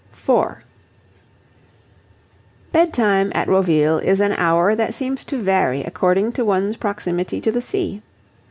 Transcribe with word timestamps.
4 0.13 0.63
Bedtime 2.71 3.31
at 3.35 3.47
Roville 3.47 3.99
is 3.99 4.19
an 4.19 4.31
hour 4.31 4.73
that 4.73 4.95
seems 4.95 5.23
to 5.25 5.37
vary 5.37 5.83
according 5.83 6.31
to 6.31 6.43
one's 6.43 6.75
proximity 6.75 7.39
to 7.39 7.51
the 7.51 7.61
sea. 7.61 8.01